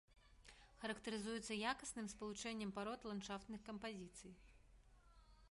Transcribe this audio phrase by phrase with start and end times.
[0.83, 4.33] Характарызуецца якасным спалучэннем парод ландшафтных кампазіцый.